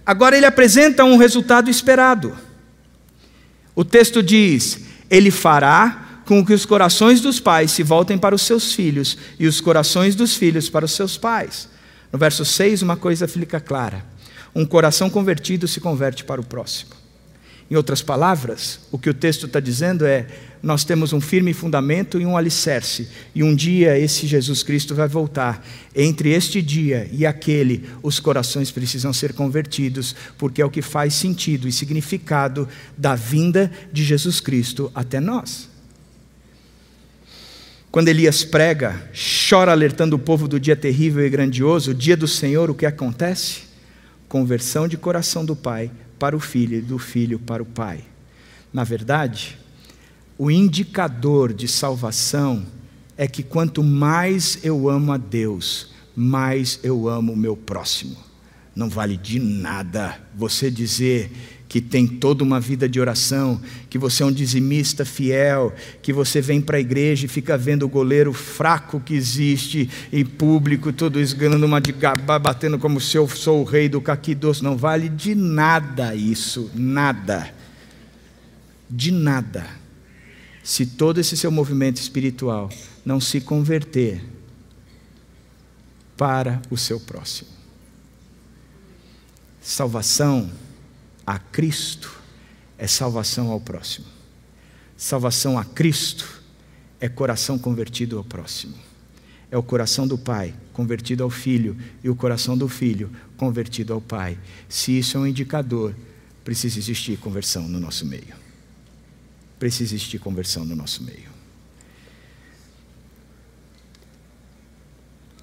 [0.05, 2.50] Agora Ele apresenta um resultado esperado.
[3.81, 8.43] O texto diz: Ele fará com que os corações dos pais se voltem para os
[8.43, 11.67] seus filhos e os corações dos filhos para os seus pais.
[12.13, 14.05] No verso 6, uma coisa fica clara:
[14.55, 16.91] um coração convertido se converte para o próximo.
[17.71, 20.27] Em outras palavras, o que o texto está dizendo é:
[20.61, 25.07] nós temos um firme fundamento e um alicerce, e um dia esse Jesus Cristo vai
[25.07, 25.65] voltar.
[25.95, 31.15] Entre este dia e aquele, os corações precisam ser convertidos, porque é o que faz
[31.15, 35.69] sentido e significado da vinda de Jesus Cristo até nós.
[37.93, 39.01] Quando Elias prega,
[39.49, 42.87] chora alertando o povo do dia terrível e grandioso, o dia do Senhor, o que
[42.87, 43.63] acontece?
[44.29, 48.05] Conversão de coração do pai para o filho e do filho para o pai.
[48.71, 49.59] Na verdade,
[50.39, 52.65] o indicador de salvação
[53.17, 58.17] é que quanto mais eu amo a Deus, mais eu amo o meu próximo.
[58.77, 61.33] Não vale de nada você dizer
[61.71, 66.41] que tem toda uma vida de oração, que você é um dizimista fiel, que você
[66.41, 71.21] vem para a igreja e fica vendo o goleiro fraco que existe em público, todo
[71.21, 74.65] esganando uma de gabá, batendo como se eu sou o rei do caqui doce.
[74.65, 77.55] Não vale de nada isso, nada.
[78.91, 79.65] De nada.
[80.65, 82.69] Se todo esse seu movimento espiritual
[83.07, 84.21] não se converter
[86.17, 87.49] para o seu próximo.
[89.63, 90.51] Salvação
[91.27, 92.21] a Cristo
[92.79, 94.07] é salvação ao próximo.
[94.97, 96.43] Salvação a Cristo
[97.01, 98.75] é coração convertido ao próximo.
[99.51, 104.01] É o coração do pai convertido ao filho e o coração do filho convertido ao
[104.01, 104.39] pai.
[104.69, 105.95] Se isso é um indicador,
[106.45, 108.35] precisa existir conversão no nosso meio.
[109.59, 111.31] Precisa existir conversão no nosso meio.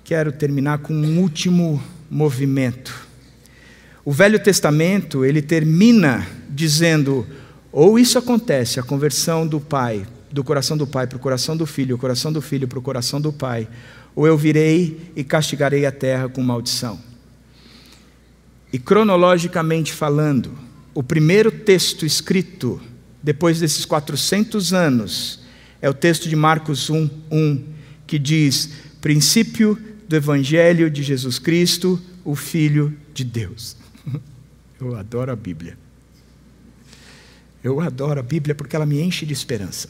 [0.03, 3.06] Quero terminar com um último movimento
[4.07, 7.27] o Velho Testamento, ele termina dizendo:
[7.73, 11.65] ou isso acontece, a conversão do pai, do coração do pai para o coração do
[11.65, 13.67] filho, o coração do filho para o coração do pai,
[14.15, 16.97] ou eu virei e castigarei a terra com maldição.
[18.71, 20.57] E cronologicamente falando,
[20.93, 22.79] o primeiro texto escrito
[23.21, 25.41] depois desses 400 anos
[25.81, 27.63] é o texto de Marcos 1, 1,
[28.07, 28.69] que diz:
[29.01, 33.75] princípio do Evangelho de Jesus Cristo, o Filho de Deus.
[34.79, 35.77] Eu adoro a Bíblia.
[37.63, 39.89] Eu adoro a Bíblia porque ela me enche de esperança.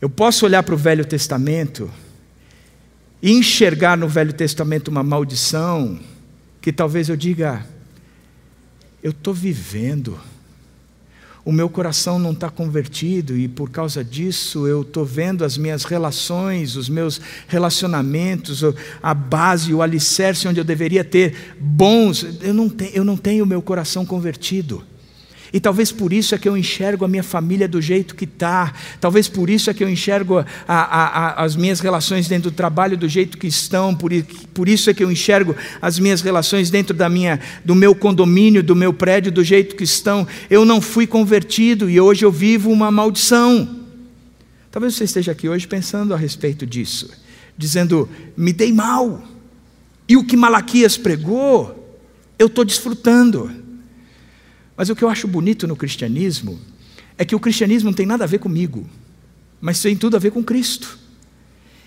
[0.00, 1.90] Eu posso olhar para o Velho Testamento
[3.22, 5.98] e enxergar no Velho Testamento uma maldição
[6.60, 7.66] que talvez eu diga,
[9.02, 10.18] eu estou vivendo
[11.44, 15.84] o meu coração não está convertido e por causa disso eu estou vendo as minhas
[15.84, 18.62] relações, os meus relacionamentos,
[19.02, 23.44] a base, o alicerce onde eu deveria ter bons, eu não tenho, eu não tenho
[23.44, 24.82] o meu coração convertido.
[25.54, 28.74] E talvez por isso é que eu enxergo a minha família do jeito que está.
[29.00, 30.74] Talvez por isso é que eu enxergo a, a,
[31.06, 33.94] a, as minhas relações dentro do trabalho do jeito que estão.
[33.94, 34.10] Por,
[34.52, 38.64] por isso é que eu enxergo as minhas relações dentro da minha, do meu condomínio,
[38.64, 40.26] do meu prédio do jeito que estão.
[40.50, 43.78] Eu não fui convertido e hoje eu vivo uma maldição.
[44.72, 47.10] Talvez você esteja aqui hoje pensando a respeito disso,
[47.56, 49.22] dizendo: me dei mal.
[50.08, 51.96] E o que Malaquias pregou,
[52.40, 53.62] eu estou desfrutando.
[54.76, 56.58] Mas o que eu acho bonito no cristianismo
[57.16, 58.88] é que o cristianismo não tem nada a ver comigo,
[59.60, 60.98] mas tem tudo a ver com Cristo.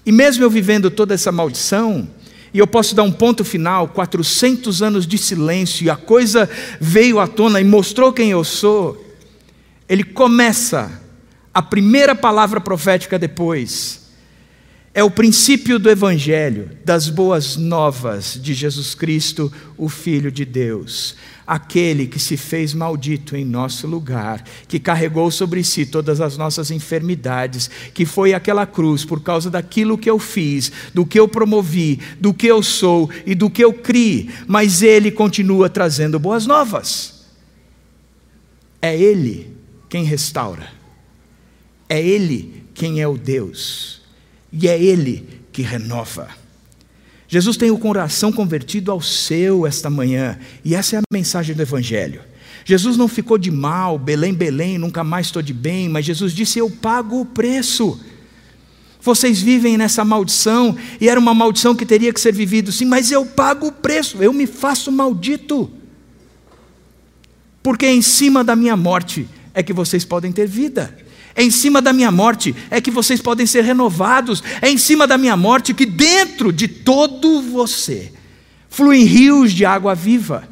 [0.05, 2.07] E mesmo eu vivendo toda essa maldição,
[2.53, 7.19] e eu posso dar um ponto final, 400 anos de silêncio, e a coisa veio
[7.19, 9.05] à tona e mostrou quem eu sou,
[9.89, 11.01] ele começa
[11.53, 14.06] a primeira palavra profética depois.
[14.97, 21.15] É o princípio do Evangelho, das boas novas de Jesus Cristo, o Filho de Deus
[21.45, 26.71] aquele que se fez maldito em nosso lugar, que carregou sobre si todas as nossas
[26.71, 32.01] enfermidades, que foi aquela cruz por causa daquilo que eu fiz, do que eu promovi,
[32.19, 37.25] do que eu sou e do que eu criei, mas ele continua trazendo boas novas.
[38.81, 39.55] É ele
[39.87, 40.67] quem restaura.
[41.87, 44.01] É ele quem é o Deus.
[44.51, 46.29] E é ele que renova.
[47.27, 51.61] Jesus tem o coração convertido ao seu esta manhã, e essa é a mensagem do
[51.61, 52.21] Evangelho.
[52.63, 56.59] Jesus não ficou de mal, Belém, Belém, nunca mais estou de bem, mas Jesus disse:
[56.59, 57.99] Eu pago o preço.
[59.01, 63.09] Vocês vivem nessa maldição, e era uma maldição que teria que ser vivida, sim, mas
[63.11, 65.71] eu pago o preço, eu me faço maldito.
[67.63, 70.93] Porque em cima da minha morte é que vocês podem ter vida.
[71.37, 74.43] É em cima da minha morte é que vocês podem ser renovados.
[74.59, 78.11] É em cima da minha morte que dentro de todo você
[78.67, 80.49] fluem rios de água viva.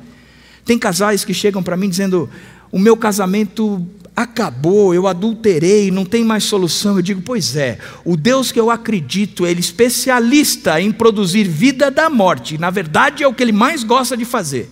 [0.63, 2.29] Tem casais que chegam para mim dizendo:
[2.71, 3.83] o meu casamento
[4.15, 6.97] acabou, eu adulterei, não tem mais solução.
[6.97, 11.89] Eu digo: pois é, o Deus que eu acredito, ele é especialista em produzir vida
[11.89, 12.59] da morte.
[12.59, 14.69] Na verdade, é o que ele mais gosta de fazer.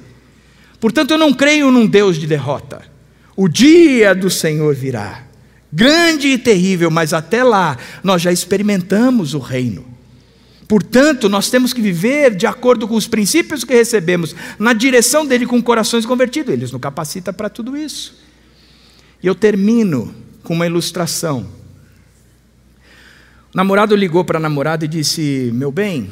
[0.80, 2.84] Portanto, eu não creio num Deus de derrota.
[3.36, 5.24] O dia do Senhor virá,
[5.74, 9.84] grande e terrível, mas até lá nós já experimentamos o reino.
[10.68, 15.46] Portanto, nós temos que viver de acordo com os princípios que recebemos, na direção dele
[15.46, 16.54] com corações convertidos.
[16.54, 18.16] Ele nos capacita para tudo isso.
[19.22, 20.14] E eu termino
[20.44, 21.48] com uma ilustração.
[23.54, 26.10] O namorado ligou para a namorada e disse: Meu bem,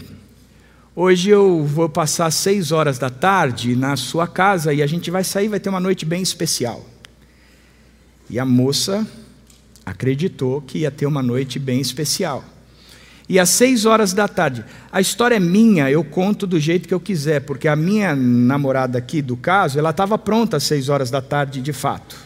[0.96, 5.24] hoje eu vou passar seis horas da tarde na sua casa e a gente vai
[5.24, 6.86] sair, vai ter uma noite bem especial.
[8.30, 9.08] E a moça
[9.92, 12.44] acreditou que ia ter uma noite bem especial
[13.32, 14.66] e às seis horas da tarde.
[14.92, 18.98] A história é minha, eu conto do jeito que eu quiser, porque a minha namorada
[18.98, 22.18] aqui do caso, ela estava pronta às seis horas da tarde, de fato.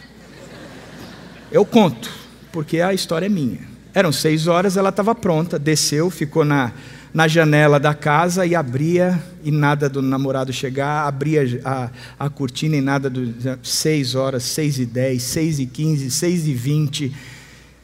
[1.52, 2.10] Eu conto,
[2.50, 3.60] porque a história é minha.
[3.94, 6.72] Eram seis horas, ela estava pronta, desceu, ficou na,
[7.14, 11.88] na janela da casa e abria, e nada do namorado chegar, abria a,
[12.18, 13.32] a cortina e nada do.
[13.62, 17.14] Seis horas, seis e dez, seis e quinze, seis e vinte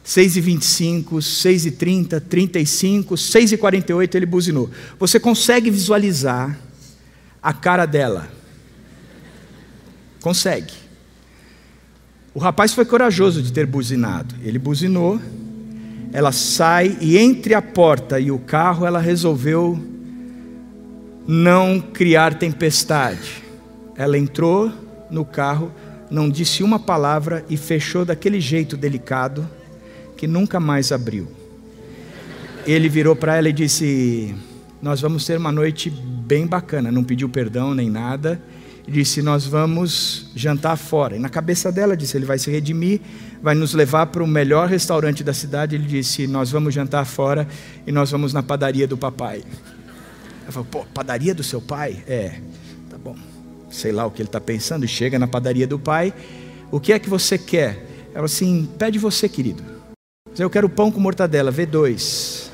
[0.04, 4.70] 6 e 25, 6 e 30, 35, 6 e 48 ele buzinou.
[4.98, 6.58] Você consegue visualizar
[7.40, 8.28] a cara dela?
[10.20, 10.72] Consegue.
[12.34, 14.34] O rapaz foi corajoso de ter buzinado.
[14.42, 15.20] Ele buzinou,
[16.12, 19.78] ela sai e entre a porta e o carro ela resolveu
[21.28, 23.42] não criar tempestade.
[23.94, 24.72] Ela entrou
[25.10, 25.70] no carro,
[26.10, 29.48] não disse uma palavra e fechou daquele jeito delicado
[30.22, 31.26] que nunca mais abriu.
[32.64, 34.32] Ele virou para ela e disse:
[34.80, 36.92] Nós vamos ter uma noite bem bacana.
[36.92, 38.40] Não pediu perdão nem nada.
[38.86, 41.16] Disse: Nós vamos jantar fora.
[41.16, 43.00] E na cabeça dela disse: Ele vai se redimir,
[43.42, 45.74] vai nos levar para o melhor restaurante da cidade.
[45.74, 47.48] Ele disse: Nós vamos jantar fora
[47.84, 49.42] e nós vamos na padaria do papai.
[50.44, 52.00] Ela falou: Pô, padaria do seu pai?
[52.06, 52.38] É,
[52.88, 53.16] tá bom.
[53.68, 54.86] Sei lá o que ele está pensando.
[54.86, 56.14] Chega na padaria do pai.
[56.70, 57.84] O que é que você quer?
[58.14, 59.72] Ela assim: Pede você, querido.
[60.38, 62.50] Eu quero pão com mortadela, V2.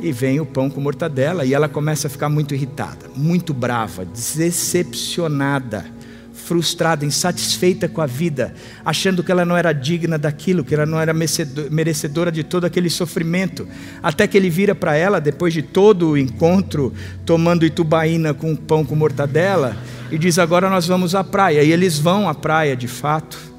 [0.00, 4.04] E vem o pão com mortadela e ela começa a ficar muito irritada, muito brava,
[4.04, 5.86] decepcionada,
[6.34, 8.52] frustrada, insatisfeita com a vida,
[8.84, 12.90] achando que ela não era digna daquilo, que ela não era merecedora de todo aquele
[12.90, 13.66] sofrimento.
[14.02, 16.92] Até que ele vira para ela, depois de todo o encontro,
[17.24, 19.76] tomando itubaína com pão com mortadela,
[20.10, 21.62] e diz: Agora nós vamos à praia.
[21.62, 23.51] E eles vão à praia de fato.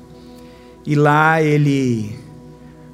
[0.85, 2.17] E lá ele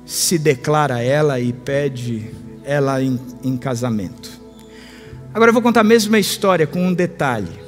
[0.05, 2.29] se declara a ela e pede
[2.63, 4.29] ela em, em casamento.
[5.33, 7.59] Agora eu vou contar a mesma história com um detalhe.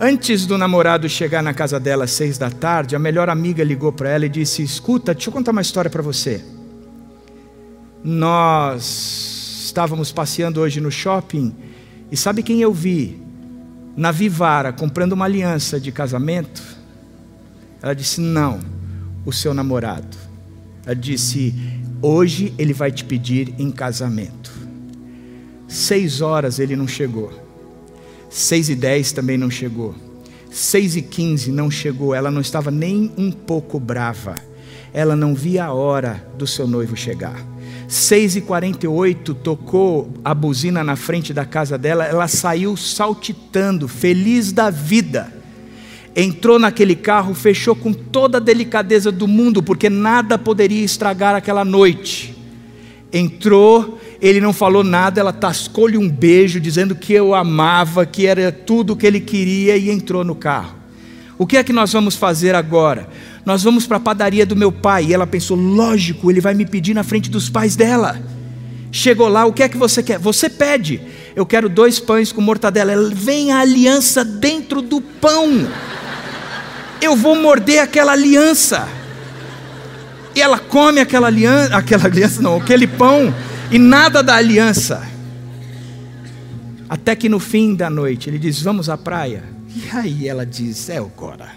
[0.00, 3.92] Antes do namorado chegar na casa dela às seis da tarde, a melhor amiga ligou
[3.92, 6.44] para ela e disse: Escuta, deixa eu contar uma história para você.
[8.02, 11.54] Nós estávamos passeando hoje no shopping
[12.10, 13.22] e sabe quem eu vi
[13.96, 16.81] na Vivara comprando uma aliança de casamento?
[17.82, 18.60] Ela disse: Não,
[19.26, 20.16] o seu namorado.
[20.86, 21.52] Ela disse:
[22.00, 24.52] Hoje ele vai te pedir em casamento.
[25.66, 27.32] Seis horas ele não chegou.
[28.30, 29.94] Seis e dez também não chegou.
[30.50, 32.14] Seis e quinze não chegou.
[32.14, 34.36] Ela não estava nem um pouco brava.
[34.94, 37.42] Ela não via a hora do seu noivo chegar.
[37.88, 42.04] Seis e quarenta e oito tocou a buzina na frente da casa dela.
[42.04, 45.41] Ela saiu saltitando, feliz da vida
[46.14, 51.64] entrou naquele carro, fechou com toda a delicadeza do mundo, porque nada poderia estragar aquela
[51.64, 52.36] noite.
[53.12, 58.52] Entrou, ele não falou nada, ela tascou-lhe um beijo, dizendo que eu amava, que era
[58.52, 60.76] tudo o que ele queria, e entrou no carro.
[61.38, 63.08] O que é que nós vamos fazer agora?
[63.44, 65.06] Nós vamos para a padaria do meu pai.
[65.06, 68.22] E ela pensou: lógico, ele vai me pedir na frente dos pais dela.
[68.92, 70.18] Chegou lá, o que é que você quer?
[70.18, 71.00] Você pede.
[71.34, 72.92] Eu quero dois pães com mortadela.
[73.12, 75.66] Vem a aliança dentro do pão
[77.02, 78.88] eu vou morder aquela aliança.
[80.34, 83.34] E ela come aquela aliança, aquela aliança não, aquele pão
[83.70, 85.06] e nada da aliança.
[86.88, 89.42] Até que no fim da noite ele diz: Vamos à praia.
[89.74, 91.50] E aí ela diz: É agora.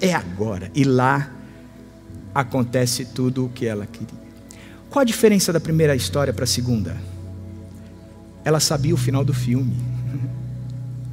[0.00, 0.70] É agora.
[0.74, 1.30] E lá
[2.34, 4.20] acontece tudo o que ela queria.
[4.88, 6.96] Qual a diferença da primeira história para a segunda?
[8.44, 9.76] Ela sabia o final do filme.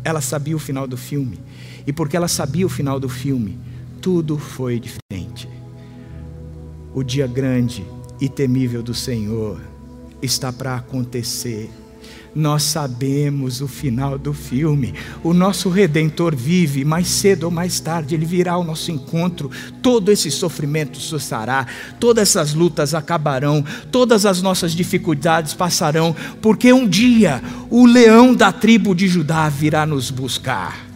[0.08, 1.38] Ela sabia o final do filme.
[1.86, 3.60] E porque ela sabia o final do filme,
[4.00, 5.50] tudo foi diferente.
[6.94, 7.86] O dia grande
[8.22, 9.60] e temível do Senhor
[10.22, 11.70] está para acontecer
[12.38, 14.94] nós sabemos o final do filme.
[15.24, 19.50] O nosso redentor vive, mais cedo ou mais tarde ele virá ao nosso encontro.
[19.82, 21.66] Todo esse sofrimento cessará,
[22.00, 28.52] todas essas lutas acabarão, todas as nossas dificuldades passarão, porque um dia o leão da
[28.52, 30.87] tribo de Judá virá nos buscar.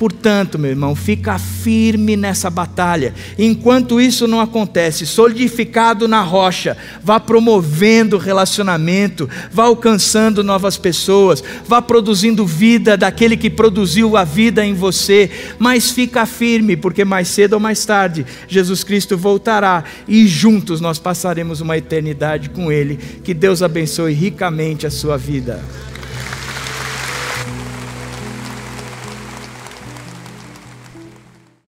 [0.00, 3.12] Portanto, meu irmão, fica firme nessa batalha.
[3.38, 6.74] Enquanto isso não acontece, solidificado na rocha,
[7.04, 14.64] vá promovendo relacionamento, vá alcançando novas pessoas, vá produzindo vida daquele que produziu a vida
[14.64, 15.30] em você.
[15.58, 20.98] Mas fica firme, porque mais cedo ou mais tarde Jesus Cristo voltará e juntos nós
[20.98, 22.98] passaremos uma eternidade com Ele.
[23.22, 25.60] Que Deus abençoe ricamente a sua vida.